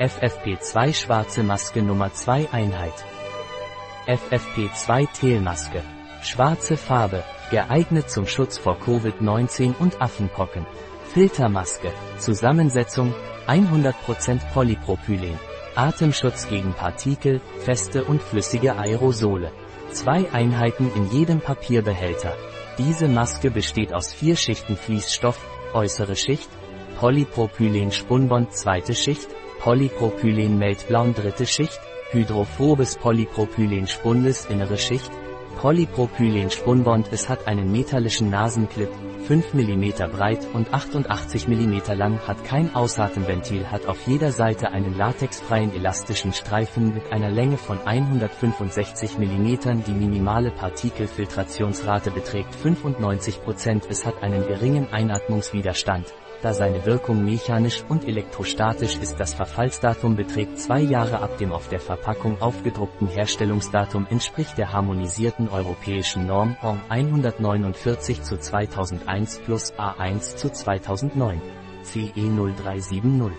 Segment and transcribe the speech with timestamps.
[0.00, 3.04] FFP2 Schwarze Maske Nummer 2 Einheit.
[4.06, 5.82] FFP2 Telmaske.
[6.22, 10.64] Schwarze Farbe, geeignet zum Schutz vor Covid-19 und Affenpocken.
[11.12, 11.92] Filtermaske.
[12.16, 13.12] Zusammensetzung
[13.46, 13.92] 100%
[14.54, 15.38] Polypropylen.
[15.74, 19.52] Atemschutz gegen Partikel, feste und flüssige Aerosole.
[19.90, 22.34] Zwei Einheiten in jedem Papierbehälter.
[22.78, 25.38] Diese Maske besteht aus vier Schichten Fließstoff,
[25.74, 26.48] äußere Schicht,
[26.98, 29.28] Polypropylen Spunbond zweite Schicht,
[29.60, 31.78] Polypropylen Meltblauen dritte Schicht,
[32.12, 35.10] Hydrophobes Polypropylen Spundes innere Schicht,
[35.60, 38.88] Polypropylen Spunbond es hat einen metallischen Nasenclip,
[39.26, 44.96] 5 mm breit und 88 mm lang hat kein Ausatemventil hat auf jeder Seite einen
[44.96, 54.04] latexfreien elastischen Streifen mit einer Länge von 165 mm die minimale Partikelfiltrationsrate beträgt 95% es
[54.06, 56.12] hat einen geringen Einatmungswiderstand,
[56.42, 59.20] da seine Wirkung mechanisch und elektrostatisch ist.
[59.20, 65.48] Das Verfallsdatum beträgt zwei Jahre ab dem auf der Verpackung aufgedruckten Herstellungsdatum entspricht der harmonisierten
[65.48, 69.09] europäischen Norm ON 149 zu 2001
[69.44, 71.40] plus A1 zu 2009
[71.82, 73.32] CE 0370.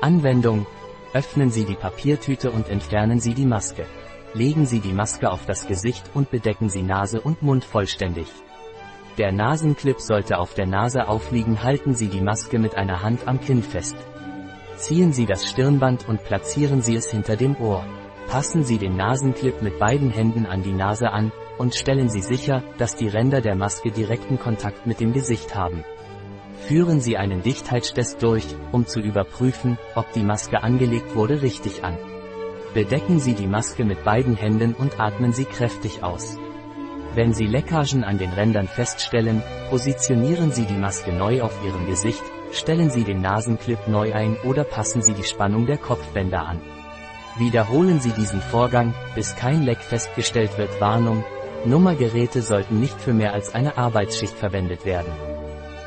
[0.00, 0.66] Anwendung
[1.12, 3.84] Öffnen Sie die Papiertüte und entfernen Sie die Maske.
[4.32, 8.28] Legen Sie die Maske auf das Gesicht und bedecken Sie Nase und Mund vollständig.
[9.18, 13.40] Der Nasenclip sollte auf der Nase aufliegen halten Sie die Maske mit einer Hand am
[13.40, 13.96] Kinn fest.
[14.76, 17.84] Ziehen Sie das Stirnband und platzieren Sie es hinter dem Ohr.
[18.28, 22.62] Passen Sie den Nasenclip mit beiden Händen an die Nase an, und stellen Sie sicher,
[22.78, 25.84] dass die Ränder der Maske direkten Kontakt mit dem Gesicht haben.
[26.66, 31.98] Führen Sie einen Dichtheitstest durch, um zu überprüfen, ob die Maske angelegt wurde richtig an.
[32.72, 36.38] Bedecken Sie die Maske mit beiden Händen und atmen Sie kräftig aus.
[37.14, 42.22] Wenn Sie Leckagen an den Rändern feststellen, positionieren Sie die Maske neu auf Ihrem Gesicht,
[42.52, 46.58] stellen Sie den Nasenclip neu ein oder passen Sie die Spannung der Kopfbänder an.
[47.36, 50.80] Wiederholen Sie diesen Vorgang, bis kein Leck festgestellt wird.
[50.80, 51.22] Warnung,
[51.66, 55.12] Nummergeräte sollten nicht für mehr als eine Arbeitsschicht verwendet werden.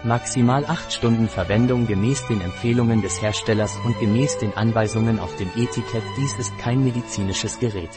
[0.04, 5.50] Maximal 8 Stunden Verwendung gemäß den Empfehlungen des Herstellers und gemäß den Anweisungen auf dem
[5.56, 6.04] Etikett.
[6.18, 7.90] Dies ist kein medizinisches Gerät.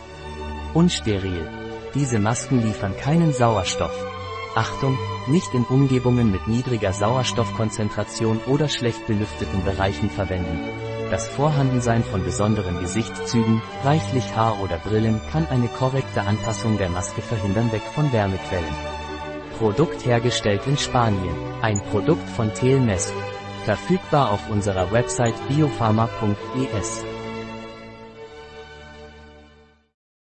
[0.72, 1.48] Unsteril.
[1.94, 4.06] Diese Masken liefern keinen Sauerstoff.
[4.54, 10.60] Achtung, nicht in Umgebungen mit niedriger Sauerstoffkonzentration oder schlecht belüfteten Bereichen verwenden.
[11.10, 17.22] Das Vorhandensein von besonderen Gesichtszügen, reichlich Haar oder Brillen kann eine korrekte Anpassung der Maske
[17.22, 18.74] verhindern weg von Wärmequellen.
[19.58, 21.36] Produkt hergestellt in Spanien.
[21.62, 23.12] Ein Produkt von Telmes.
[23.64, 27.04] Verfügbar auf unserer Website biopharma.es.